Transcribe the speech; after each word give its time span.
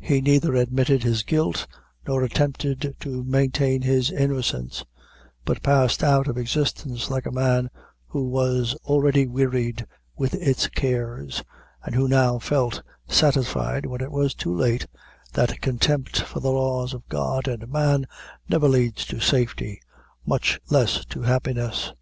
He 0.00 0.20
neither 0.20 0.56
admitted 0.56 1.04
his 1.04 1.22
guilt, 1.22 1.68
nor 2.04 2.24
attempted 2.24 2.96
to 2.98 3.22
maintain 3.22 3.82
his 3.82 4.10
innocence, 4.10 4.84
but 5.44 5.62
passed 5.62 6.02
out 6.02 6.26
of 6.26 6.36
existence 6.36 7.08
like 7.08 7.24
a 7.24 7.30
man 7.30 7.70
who 8.08 8.24
was 8.24 8.74
already 8.84 9.28
wearied 9.28 9.86
with 10.16 10.34
its 10.34 10.66
cares, 10.66 11.44
and 11.84 11.94
who 11.94 12.08
now 12.08 12.40
felt 12.40 12.82
satisfied, 13.08 13.86
when 13.86 14.00
it 14.00 14.10
was 14.10 14.34
too 14.34 14.52
late, 14.52 14.88
that 15.34 15.60
contempt 15.60 16.20
for 16.20 16.40
the 16.40 16.50
laws 16.50 16.92
of 16.92 17.08
God 17.08 17.46
and 17.46 17.68
man, 17.70 18.08
never 18.48 18.66
leads 18.68 19.06
to 19.06 19.20
safety, 19.20 19.80
much 20.26 20.58
loss 20.68 21.04
to 21.04 21.22
happiness. 21.22 21.92